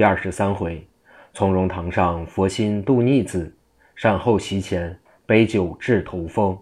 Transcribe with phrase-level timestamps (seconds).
[0.00, 0.82] 第二十三回，
[1.34, 3.54] 从容堂上佛心度逆子，
[3.94, 6.58] 善后席前杯酒掷头风。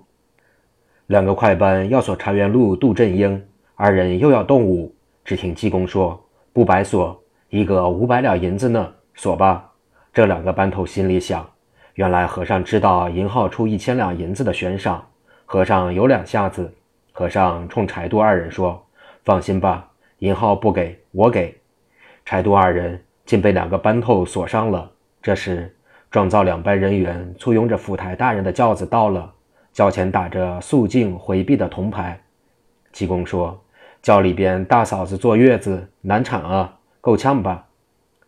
[1.07, 3.41] 两个快班要锁茶园路杜振英，
[3.77, 4.93] 二人又要动武。
[5.25, 6.21] 只听济公说
[6.53, 9.71] ：“不白锁，一个五百两银子呢，锁吧。”
[10.13, 11.49] 这两个班头心里想：
[11.95, 15.07] 原来和尚知道银号出一千两银子的悬赏，
[15.45, 16.75] 和尚有两下子。
[17.13, 18.85] 和尚冲柴渡二人说
[19.23, 21.57] ：“放心吧，银号不给我给。”
[22.27, 24.91] 柴渡二人竟被两个班头锁上了。
[25.21, 25.77] 这时，
[26.11, 29.31] 庄造两班人员簇拥着府台大人的轿子到了。
[29.71, 32.19] 轿前打着肃静回避的铜牌，
[32.91, 33.63] 济公说
[34.01, 37.67] ：“轿里边大嫂子坐月子难产啊，够呛吧？”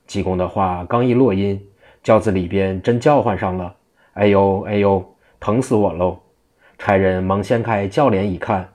[0.07, 1.59] 济公的话刚一落音，
[2.03, 3.75] 轿子里边真叫唤上了
[4.13, 5.03] ：“哎呦哎呦，
[5.41, 6.21] 疼死我喽！”
[6.77, 8.69] 差人忙掀开轿帘一看，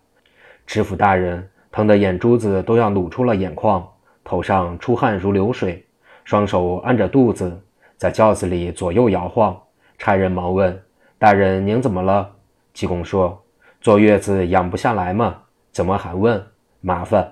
[0.66, 3.88] 知府大人疼得眼珠子都要努出了眼眶，
[4.24, 5.85] 头上出汗如流水，
[6.26, 7.62] 双手按着肚子，
[7.96, 9.58] 在轿子里左右摇晃。
[9.98, 10.84] 差人忙问
[11.18, 12.30] ：“大人您怎么了？”
[12.74, 13.42] 济公说
[13.80, 15.38] ：“坐月子养不下来嘛，
[15.72, 16.46] 怎么还问？
[16.82, 17.32] 麻烦。”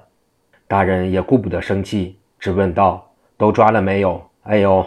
[0.66, 4.85] 大人也顾不得生气，只问道：“都抓了没有？”“哎呦！”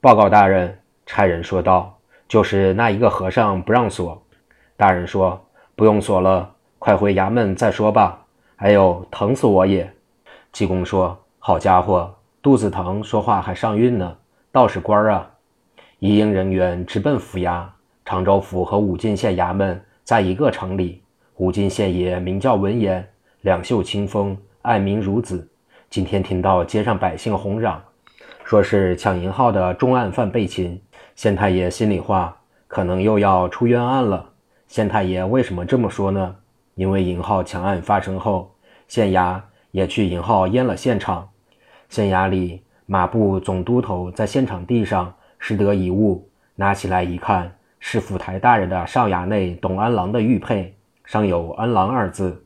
[0.00, 4.20] 报告大人，差人说道：“就是那一个和尚不让锁。”
[4.76, 5.40] 大人说
[5.76, 8.24] ：“不用锁了，快回衙门再说吧。
[8.56, 9.92] ”“哎呦，疼死我也！”
[10.50, 14.16] 济公说：“好家伙，肚子疼，说话还上韵呢，
[14.52, 15.30] 倒是官儿啊！”
[15.98, 17.66] 一应人员直奔府衙。
[18.04, 21.02] 常州府和武进县衙门在一个城里。
[21.36, 23.06] 武进县爷名叫文言，
[23.42, 25.46] 两袖清风，爱民如子。
[25.90, 27.82] 今天听到街上百姓哄嚷，
[28.44, 30.80] 说是抢银号的重案犯被擒。
[31.16, 32.34] 县太爷心里话，
[32.66, 34.30] 可能又要出冤案了。
[34.68, 36.36] 县太爷为什么这么说呢？
[36.76, 38.54] 因为银号抢案发生后，
[38.86, 41.28] 县衙也去银号淹了现场。
[41.88, 47.52] 县衙里马步总督头在现场地上拾得一物，拿起来一看。
[47.80, 52.42] 是府台大人的少衙内董安郎的玉佩，上有“安郎”二字，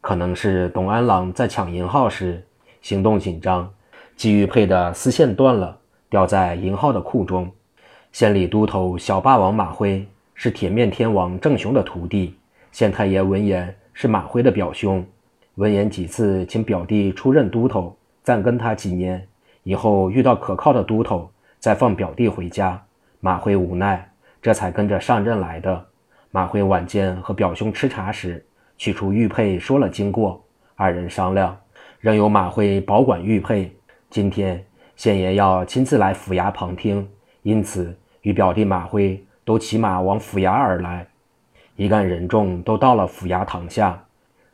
[0.00, 2.42] 可能是董安郎在抢银号时
[2.80, 3.70] 行动紧张，
[4.16, 5.76] 系玉佩的丝线断了，
[6.08, 7.50] 掉在银号的库中。
[8.10, 12.34] 县里都头小霸王马辉是铁面天王郑雄的徒弟，
[12.72, 15.04] 县太爷闻言是马辉的表兄。
[15.56, 17.94] 闻言几次请表弟出任都头，
[18.30, 19.26] 暂跟他几年，
[19.64, 22.80] 以后遇到可靠的都头，再放表弟回家。
[23.18, 24.08] 马辉无奈。
[24.40, 25.84] 这才跟着上任来的。
[26.30, 28.46] 马辉晚间和表兄吃茶时，
[28.78, 30.40] 取出玉佩，说了经过。
[30.76, 31.58] 二人商量，
[31.98, 33.74] 仍由马辉保管玉佩。
[34.08, 34.64] 今天
[34.94, 37.06] 县爷要亲自来府衙旁听，
[37.42, 37.92] 因此
[38.22, 41.04] 与表弟马辉都骑马往府衙而来。
[41.74, 44.00] 一干人众都到了府衙堂下。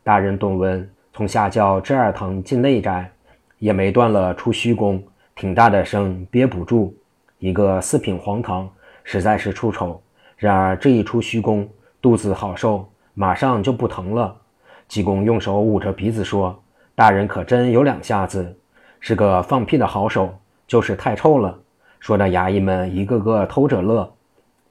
[0.03, 3.11] 大人董文从下轿至二堂进内宅，
[3.59, 5.03] 也没断了出虚功，
[5.34, 6.94] 挺大的声憋不住。
[7.39, 8.69] 一个四品黄堂。
[9.09, 10.03] 实在是出丑，
[10.37, 11.69] 然而这一出虚功，
[12.03, 12.84] 肚子好受，
[13.15, 14.37] 马上就不疼了。
[14.89, 16.61] 济公用手捂着鼻子说
[16.97, 18.59] ：“大人可真有两下子，
[18.99, 21.56] 是个放屁的好手，就是太臭了。”
[22.00, 24.12] 说的衙役们一个个偷着乐。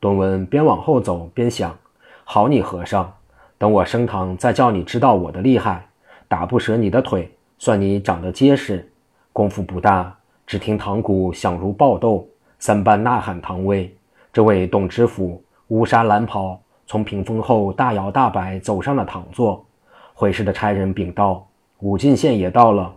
[0.01, 1.78] 董文边往后走边想
[2.25, 3.13] ：“好你和尚，
[3.57, 5.88] 等我升堂再叫你知道我的厉害，
[6.28, 8.92] 打不折你的腿，算你长得结实。”
[9.34, 10.16] 功夫不大，
[10.48, 12.28] 只听堂鼓响如爆豆，
[12.60, 13.94] 三班呐喊唐威。
[14.32, 19.66] 这位董知府乌纱蓝袍，从屏风后大摇大摆走上了堂座。
[20.14, 21.46] 会试的差人禀道
[21.80, 22.94] ：“武进县也到了。”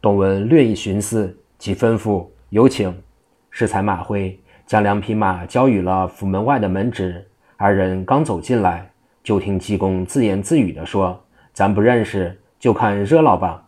[0.00, 2.96] 董文略一寻思，即吩咐：“有请。”
[3.50, 7.26] 适才马辉将两匹马交与了府门外的门侄。
[7.56, 8.88] 二人刚走进来，
[9.24, 11.20] 就听济公自言自语地说
[11.52, 13.66] ：“咱不认识，就看热闹吧。”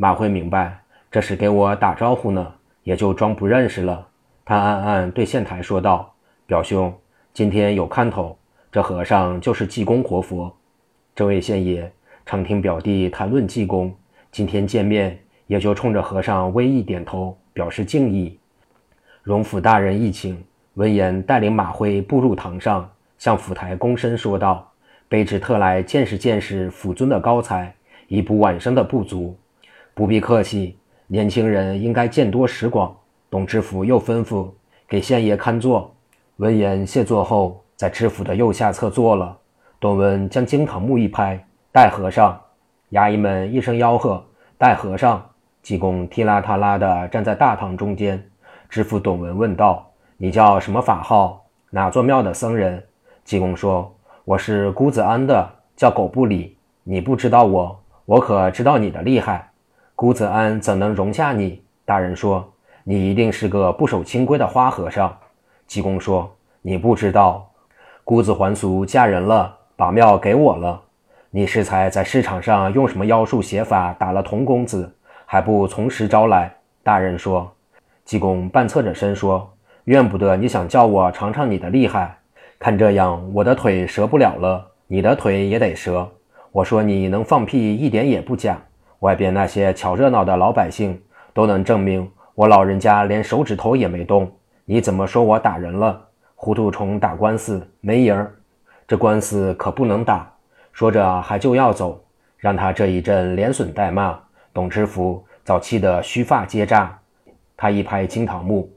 [0.00, 0.78] 马辉明白
[1.10, 2.54] 这是给我打招呼呢，
[2.84, 4.06] 也就装不认识了。
[4.44, 6.14] 他暗暗对县台说道。
[6.46, 6.94] 表兄，
[7.34, 8.38] 今天有看头，
[8.70, 10.56] 这和尚就是济公活佛。
[11.16, 11.92] 这位县爷
[12.24, 13.92] 常听表弟谈论济公，
[14.30, 18.38] 今天见面也就冲着和尚微一点头，表示敬意。
[19.24, 20.40] 荣府大人一请，
[20.74, 22.88] 闻言带领马辉步入堂上，
[23.18, 24.70] 向府台躬身说道
[25.10, 27.74] ：“卑职特来见识见识府尊的高才，
[28.06, 29.36] 以补晚生的不足。
[29.98, 30.78] 不必客气，
[31.08, 32.94] 年轻人应该见多识广。”
[33.28, 34.48] 董知府又吩咐
[34.86, 35.92] 给县爷看座。
[36.36, 39.36] 闻言谢座后，在知府的右下侧坐了。
[39.80, 42.40] 董文将惊堂木一拍：“戴和尚！”
[42.92, 44.24] 衙役们一声吆喝
[44.56, 45.20] ：“戴和尚！”
[45.64, 48.24] 济公踢拉踏拉地站在大堂中间。
[48.68, 49.84] 知府董文问道
[50.16, 51.44] ：“你叫什么法号？
[51.70, 52.80] 哪座庙的僧人？”
[53.26, 53.92] 济公说
[54.24, 56.56] ：“我是姑子安的，叫狗不理。
[56.84, 59.47] 你不知道我，我可知道你的厉害。
[60.00, 62.48] 姑子安怎能容下你？”大人说
[62.84, 65.12] ：“你一定是个不守清规的花和尚。”
[65.66, 67.50] 济公说：“你不知道，
[68.04, 70.80] 姑子还俗嫁人了，把庙给我了。
[71.30, 74.88] 你适才在市场上用什么妖术邪法打了童公子，
[75.26, 76.54] 还不从实招来？”
[76.84, 77.50] 大人说。
[78.04, 79.52] 济公半侧着身说
[79.86, 82.16] ：“怨不得你想叫我尝尝你的厉害。
[82.60, 86.08] 看这样，我的腿折不了了，你的腿也得折。
[86.52, 88.56] 我说你能放屁一点也不假。
[89.00, 91.00] 外边那些瞧热闹的老百姓
[91.32, 94.30] 都能证明，我老人家连手指头也没动。
[94.64, 96.06] 你怎么说我打人了？
[96.34, 98.34] 糊涂虫打官司没赢儿，
[98.86, 100.30] 这官司可不能打。”
[100.72, 102.04] 说着还就要走，
[102.36, 104.16] 让他这一阵连损带骂，
[104.52, 106.96] 董知府早气得须发皆炸。
[107.56, 108.70] 他一拍惊堂木，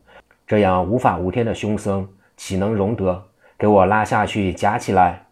[0.47, 3.23] 这样无法无天的凶僧岂能容得？
[3.59, 5.23] 给我拉下去夹起来！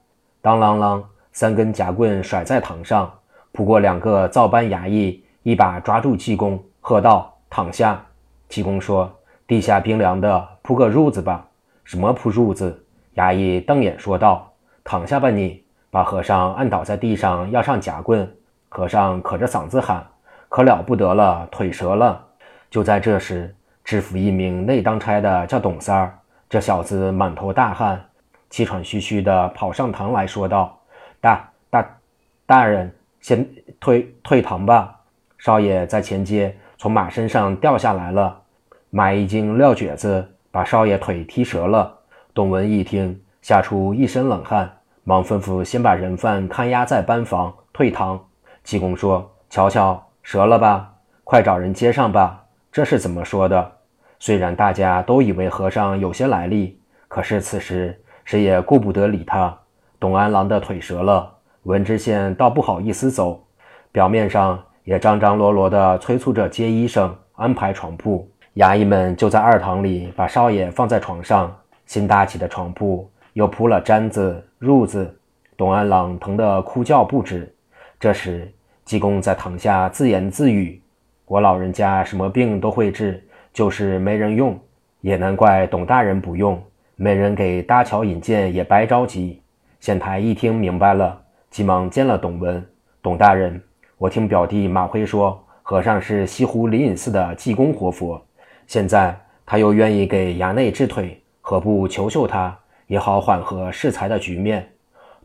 [0.42, 3.12] 当啷啷，三根夹棍甩在堂上，
[3.52, 8.06] 不过两个造班衙役，一把抓住济公，喝道：“躺下！”
[8.48, 9.12] 济公说
[9.48, 11.48] ：“地下冰凉的，铺个褥子吧。
[11.84, 12.86] ”“什么铺褥子？”
[13.16, 14.54] 衙役瞪眼说道
[14.84, 18.32] ：“躺下吧，你！”把和尚按倒在地上，要上夹棍。
[18.70, 20.06] 和尚可着嗓子喊
[20.48, 22.28] ：“可了不得了，腿折了！”
[22.70, 28.00] 就在这时，知府一名内当差的叫董三儿，这小子满头大汗，
[28.52, 30.80] 气喘吁吁地跑上堂来说道
[31.20, 31.98] ：“大大
[32.46, 33.48] 大人，先
[33.80, 35.00] 退退堂吧。
[35.38, 38.42] 少爷在前街从马身上掉下来了，
[38.90, 41.98] 马一惊撂蹶子，把少爷腿踢折了。”
[42.34, 44.72] 董文一听，吓出一身冷汗，
[45.04, 48.20] 忙吩咐先把人犯看押在班房，退堂。
[48.64, 50.94] 济公说：“瞧瞧，折了吧？
[51.24, 53.72] 快找人接上吧。”这是怎么说的？
[54.20, 59.58] 虽然大家都以为和尚有些来历，可是此时谁也顾不得理他。
[60.00, 61.34] 董安郎的腿折了，
[61.64, 63.44] 文知县倒不好意思走，
[63.92, 68.28] 表面上也张张罗罗地催促着接医生、安排床铺。
[68.56, 75.16] 衙役们就在二堂里把少爷放在床上，新搭起的床铺又铺了毡子、褥子。
[75.56, 77.54] 董安郎疼得哭叫不止。
[78.00, 78.52] 这时，
[78.86, 80.82] 济公在堂下自言自语。
[81.26, 83.24] 我老人家什么病都会治，
[83.54, 84.58] 就是没人用，
[85.02, 86.62] 也难怪董大人不用，
[86.96, 89.42] 没人给搭桥引荐也白着急。
[89.80, 92.64] 县台一听明白了，急忙见了董文。
[93.02, 93.62] 董大人，
[93.98, 98.24] 我听表弟马辉说，和尚是西湖灵隐寺的济公活佛，
[98.68, 102.58] 现在他又愿意给衙内治腿，何不求求他，
[102.88, 104.70] 也好缓和适才的局面？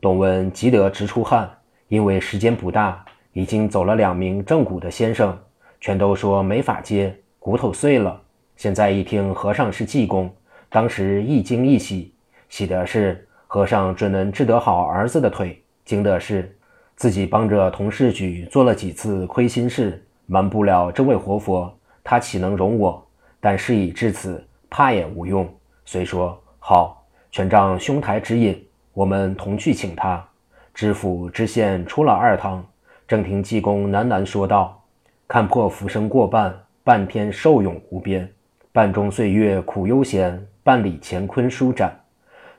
[0.00, 1.50] 董文急得直出汗，
[1.88, 5.37] 因为时间不大，已经走了两名正骨的先生。
[5.81, 8.19] 全都说没法接，骨头碎了。
[8.56, 10.32] 现在一听和尚是济公，
[10.71, 12.15] 当时一惊一喜，
[12.49, 15.49] 喜的是和尚准能治得好儿子的腿；
[15.85, 16.57] 惊的是
[16.97, 21.73] 自己帮着同事举做了几次亏心事，瞒不了这位活佛，
[22.03, 23.07] 他岂能容我？
[23.41, 25.47] 但事已至此，怕也无用。
[25.85, 30.25] 遂说好，全仗兄台指引，我们同去请他。
[30.73, 32.65] 知府知县出了二堂，
[33.07, 34.83] 正听济公喃喃说道。
[35.29, 38.27] 看破浮生过半，半天受永无边；
[38.73, 41.95] 半中岁月苦悠闲，半里乾坤舒展。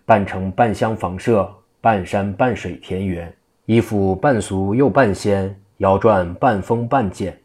[0.06, 1.51] 半城半乡房舍，
[1.85, 3.31] 半山半水田园。
[3.67, 7.37] 衣服半俗又半仙，腰转半风半简。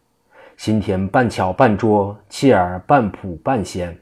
[0.56, 3.94] 心田半巧半拙，气儿半朴半闲。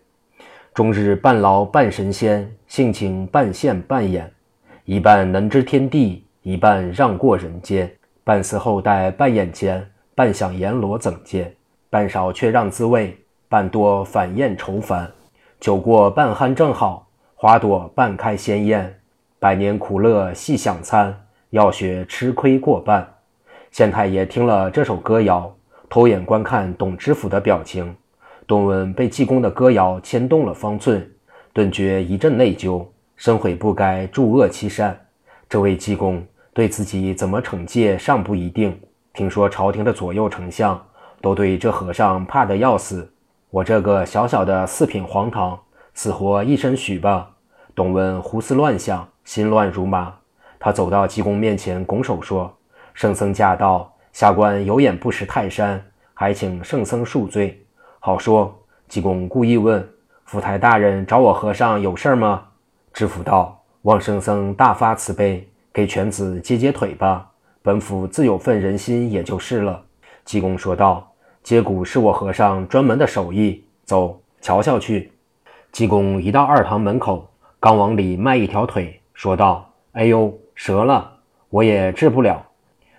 [0.72, 4.32] 终日半劳半神仙，性情半现半演。
[4.84, 7.90] 一半能知天地，一半让过人间。
[8.22, 9.84] 半思后代半眼前。
[10.14, 11.52] 半想阎罗怎见，
[11.90, 15.10] 半少却让滋味，半多反厌愁烦。
[15.58, 18.97] 酒过半酣正好，花朵半开鲜艳。
[19.40, 21.16] 百年苦乐细想参，
[21.50, 23.08] 要学吃亏过半。
[23.70, 25.54] 县太爷听了这首歌谣，
[25.88, 27.94] 偷眼观看董知府的表情。
[28.48, 31.08] 董文被济公的歌谣牵动了方寸，
[31.52, 32.84] 顿觉一阵内疚，
[33.16, 34.98] 深悔不该助恶欺善。
[35.48, 36.20] 这位济公
[36.52, 38.76] 对自己怎么惩戒尚不一定。
[39.12, 40.84] 听说朝廷的左右丞相
[41.20, 43.08] 都对这和尚怕得要死，
[43.50, 45.60] 我这个小小的四品黄堂，
[45.94, 47.30] 死活一身许吧。
[47.76, 50.10] 董文胡思乱想，心乱如麻。
[50.58, 52.50] 他走到济公面前，拱手说
[52.94, 57.62] ：“圣僧驾到，下官有眼不识泰山，还请圣僧恕罪。”
[58.00, 58.58] 好说。
[58.88, 59.86] 济公故意问
[60.24, 62.42] ：“府台大人找我和尚有事吗？”
[62.94, 67.28] 知府道：“望圣僧大发慈悲，给犬子接接腿吧。”
[67.60, 69.84] 本府自有份人心，也就是了。”
[70.24, 71.12] 济公说道
[71.44, 75.12] ，“接骨是我和尚专门的手艺，走，瞧瞧去。”
[75.70, 77.28] 济公一到二堂门口，
[77.60, 81.10] 刚往里迈一条腿，说道：“哎呦，折了，
[81.50, 82.40] 我也治不了。”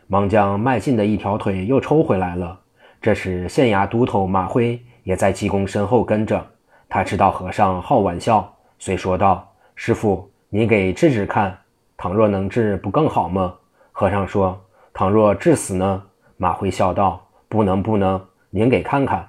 [0.06, 2.60] 忙将迈进的一条腿又抽回来了。
[3.02, 6.46] 这时县衙都头马辉也在济公身后跟着。
[6.90, 11.58] 他知道和尚好玩笑，遂说道：“师傅，你给治治看，
[11.96, 13.56] 倘若能治，不更好吗？”
[13.94, 14.62] 和尚说
[14.94, 16.04] ：“倘若治死呢？”
[16.36, 19.26] 马辉笑道：“不能，不能，您给看看。”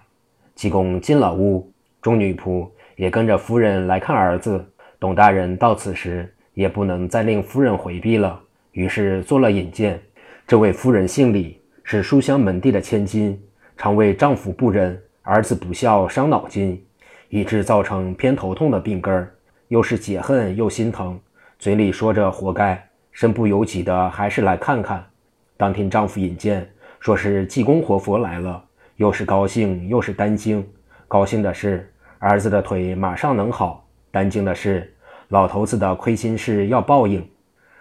[0.56, 4.68] 济公进了屋，众女仆也跟着夫人来看儿子。
[4.98, 8.40] 董大人到此时也不能再令夫人回避了，
[8.72, 10.00] 于是做了引荐。
[10.46, 13.40] 这位夫人姓李，是书香门第的千金，
[13.76, 16.84] 常为丈夫不仁、儿子不孝伤脑筋，
[17.28, 19.32] 以致造成偏头痛的病根儿。
[19.68, 21.18] 又是解恨又心疼，
[21.58, 25.04] 嘴里说着活该，身不由己的还是来看看。
[25.56, 28.64] 当听丈夫引荐，说是济公活佛来了。
[28.96, 30.66] 又是高兴又是担惊，
[31.06, 34.92] 高兴的是儿子的腿马上能好，担惊的是
[35.30, 37.24] 老头子的亏心事要报应。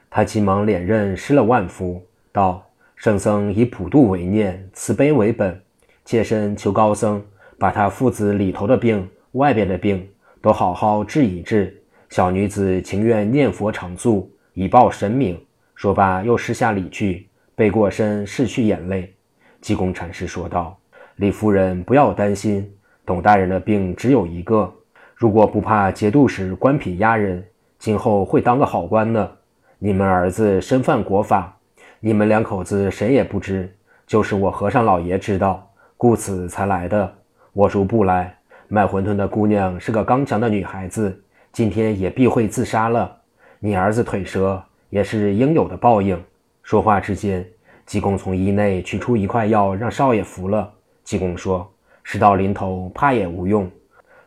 [0.07, 1.99] 他急忙连任施了万福，
[2.31, 2.63] 道
[2.95, 5.59] ：“圣僧以普度为念，慈悲为本，
[6.05, 7.19] 妾身求高僧
[7.57, 10.07] 把他父子里头的病、外边的病
[10.43, 11.75] 都好好治一治。
[12.09, 15.39] 小女子情愿念佛长素，以报神明。”
[15.73, 19.11] 说罢又施下礼去，背过身拭去眼泪。
[19.59, 20.77] 济公禅师说道。
[21.15, 22.71] 李夫人，不要担心，
[23.05, 24.71] 董大人的病只有一个。
[25.19, 27.43] 如果不怕节度使官品压人，
[27.77, 29.29] 今后会当个好官呢。
[29.77, 31.53] 你们儿子身犯国法，
[31.99, 33.69] 你们两口子谁也不知，
[34.07, 37.13] 就是我和尚老爷知道，故此才来的。
[37.51, 38.33] 我如不来，
[38.69, 41.21] 卖馄饨的姑娘是个刚强的女孩子，
[41.51, 43.13] 今天也必会自杀了。
[43.59, 46.17] 你儿子腿折，也是应有的报应。
[46.63, 47.45] 说话之间，
[47.85, 50.71] 济公从衣内取出一块药，让少爷服了。
[51.03, 51.69] 济公说
[52.03, 53.69] ：“事到临头，怕也无用。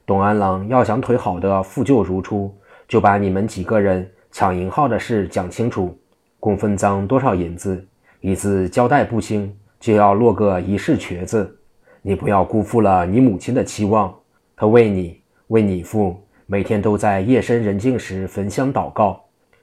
[0.04, 2.52] 董安郎要想腿好的复旧如初，
[2.88, 5.96] 就把你们几个人抢银号的事讲清楚，
[6.40, 7.86] 共分赃多少银子，
[8.20, 11.56] 一字交代不清，就要落个一世瘸子。
[12.02, 14.12] 你不要辜负了你母亲的期望，
[14.56, 19.20] 她为你为你父，每天都在夜深人静时焚香祷告。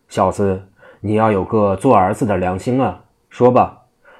[0.07, 0.61] 小子，
[1.01, 3.03] 你要有个做儿子的良心啊！
[3.29, 3.77] 说吧，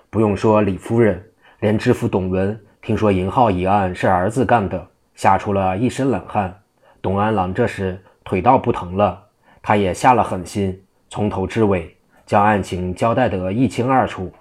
[0.10, 1.24] 不用说李夫人，
[1.62, 4.88] 连知府董文。”听说银号一案是儿子干的，
[5.20, 6.62] 吓出了一身冷汗。
[7.02, 9.22] 董安郎这时腿倒不疼了，
[9.62, 11.94] 他也下了狠心，从头至尾
[12.26, 14.32] 将案情交代得一清二楚。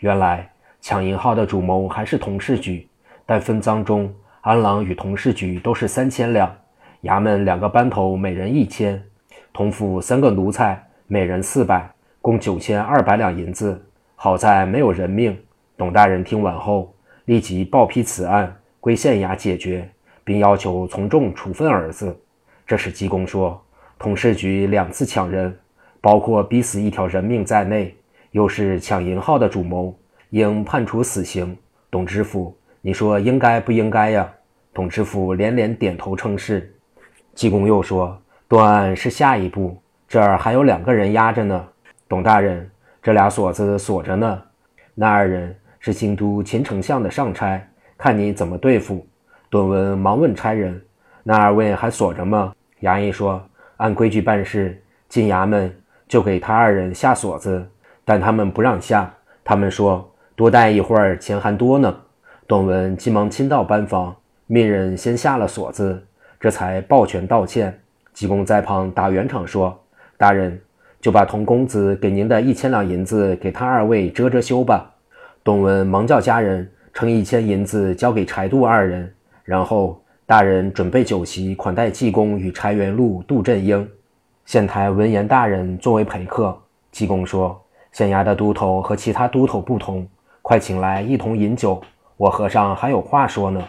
[0.00, 0.46] 原来
[0.82, 2.86] 抢银号的主谋还是童世举，
[3.24, 6.54] 但分赃中安郎与童世举都是三千两，
[7.04, 9.02] 衙门两个班头每人一千，
[9.54, 13.82] 同府三个奴才每人四百，共九千二百两银子。
[14.14, 15.34] 好在没有人命。
[15.78, 16.94] 董大人听完后。
[17.24, 19.86] 立即报批此案归县衙解决，
[20.28, 22.14] 并要求从重处分儿子。
[22.66, 23.58] 这时济公说，
[23.98, 25.58] 同事局两次抢人，
[26.02, 27.96] 包括逼死一条人命在内，
[28.32, 31.56] 又是抢银号的主谋，应判处死刑。
[31.90, 34.30] 董知府，你说应该不应该呀？
[34.74, 36.70] 董知府连连点头称是。
[37.34, 41.66] 济公又说，断案是下一步，这儿还有两个人压着呢。
[42.06, 42.70] 董大人，
[43.02, 44.42] 这俩锁子锁着呢，
[44.94, 45.56] 那二人。
[45.80, 47.58] 是京都秦丞相的上差，
[47.96, 49.06] 看你怎么对付。
[49.50, 50.78] 董文忙问差人
[51.24, 52.52] ：“那二位还锁着吗？”
[52.82, 53.42] 衙役说
[53.78, 54.78] ：“按规矩办事，
[55.08, 55.74] 进衙门
[56.06, 57.66] 就给他二人下锁子，
[58.04, 59.10] 但他们不让下。
[59.42, 61.96] 他们说多待一会儿，钱还多呢。”
[62.46, 64.14] 董文急忙亲到班房，
[64.46, 66.02] 命人先下了锁子，
[66.38, 67.80] 这才抱拳道歉。
[68.12, 69.82] 济公在旁打圆场说
[70.18, 70.60] ：“大人，
[71.00, 74.94] 就把童公子给您的一千两银子给他二位遮遮羞吧。”
[75.42, 79.10] 董文忙叫家人称一千银子交给柴杜二人，
[79.48, 83.88] 然后大人准备酒席款待济公与柴元禄、杜振英。
[84.44, 86.54] 县台文言大人作为陪客。
[86.92, 87.58] 济公说
[87.90, 90.06] ：“县衙的都头和其他都头不同，
[90.42, 91.80] 快请来一同饮酒。
[92.18, 93.64] 我和尚还有话说呢。”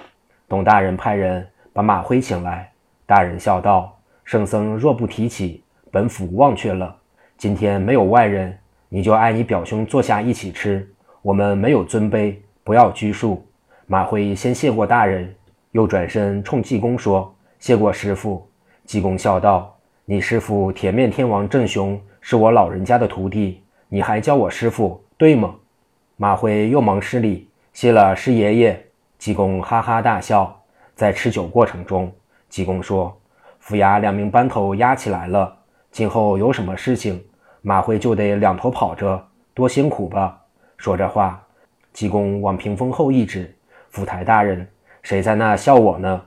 [0.50, 2.70] 董大人派人把马辉请来。
[3.06, 6.94] 大人笑道：“圣僧若不提起，本府忘却了。
[7.38, 8.54] 今天没有外人，
[8.90, 10.86] 你就挨你表兄坐下一起吃。”
[11.24, 13.46] 我们没有尊卑，不要拘束。
[13.88, 15.34] 马辉先谢过大人，
[15.72, 18.48] 又转身冲济公说：“谢过师傅。”
[18.86, 25.56] 济公笑道：“你师傅铁面天王郑雄是我老人家的徒弟，你还叫我师傅，对吗？”
[26.18, 28.86] 马辉又忙施礼，谢了师爷爷。
[29.18, 30.56] 济公哈哈大笑。
[30.96, 32.12] 在吃酒过程中，
[32.50, 33.18] 济公说
[33.60, 35.56] ：“府衙两名班头压起来了，
[35.92, 37.24] 今后有什么事情，
[37.62, 40.42] 马辉就得两头跑着，多辛苦吧。”
[40.76, 41.42] 说着话，
[41.94, 43.56] 济公往屏风后一指
[43.92, 44.68] ：“府台大人，
[45.02, 46.22] 谁在那笑我呢？”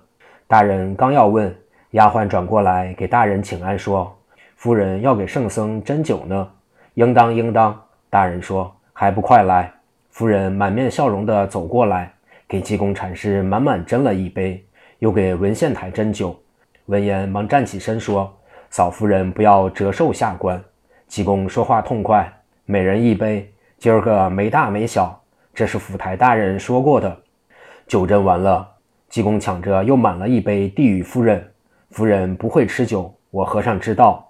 [0.47, 1.55] 大人刚要问，
[1.93, 4.15] 丫鬟转过来给大人请安，说
[4.57, 6.49] ：“夫人要给圣僧斟酒呢。”
[6.95, 7.81] 应当应当。
[8.11, 9.73] 大人说：“还不快来！”
[10.11, 12.13] 夫人满面笑容地走过来，
[12.47, 14.63] 给济公禅师满满斟了一杯，
[14.99, 16.39] 又给文献台斟酒。
[16.87, 18.31] 闻言，忙站起身说
[18.69, 20.63] ：“嫂夫人不要折寿下官。”
[21.09, 22.31] 济公说话痛快，
[22.67, 25.19] 每人一杯，今儿个没大没小，
[25.55, 27.19] 这是府台大人说过的。
[27.93, 28.67] 酒斟完了，
[29.11, 31.47] 济公抢着又满了一杯，递与夫人。
[31.91, 34.27] 夫人不会吃酒，我和尚知道，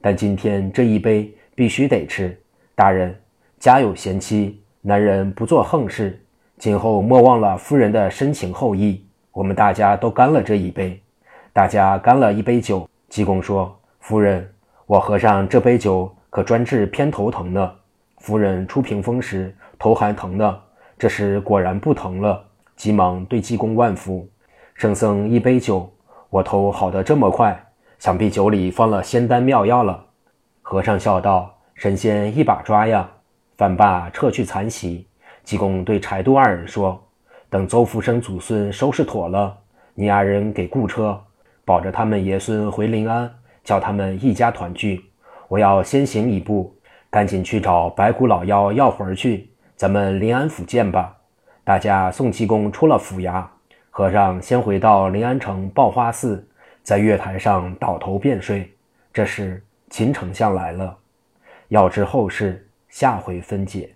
[0.00, 2.36] 但今天这一杯必须得吃。
[2.74, 3.16] 大人
[3.56, 6.20] 家有贤妻，男人不做横事，
[6.58, 9.06] 今后莫忘了夫人的深情厚谊。
[9.30, 11.00] 我们大家都干了这一杯。
[11.52, 12.88] 大家干了一杯酒。
[13.08, 14.44] 济公说：“夫人，
[14.86, 17.72] 我和尚这杯酒。”可专治偏头疼呢。
[18.18, 20.60] 夫人出屏风时头还疼呢，
[20.98, 22.44] 这时果然不疼了，
[22.76, 24.28] 急忙对济公万福。
[24.74, 25.92] 圣僧一杯酒，
[26.30, 27.64] 我头好得这么快，
[27.98, 30.06] 想必酒里放了仙丹妙药了。
[30.62, 33.08] 和尚笑道：“神仙一把抓呀！”
[33.56, 35.06] 饭罢撤去残席，
[35.44, 37.00] 济公对柴度二人说
[37.48, 39.56] ：“等邹福生祖孙收拾妥了，
[39.94, 41.20] 你二人给雇车，
[41.64, 43.30] 保着他们爷孙回临安，
[43.62, 45.04] 叫他们一家团聚。”
[45.46, 46.74] 我要先行一步，
[47.10, 49.50] 赶紧去找白骨老妖要魂去。
[49.76, 51.13] 咱们临安府见吧。
[51.64, 53.42] 大家送济公出了府衙，
[53.88, 56.46] 和尚先回到临安城报花寺，
[56.82, 58.70] 在月台上倒头便睡。
[59.14, 60.98] 这时秦丞相来了，
[61.68, 63.93] 要知后事，下回分解。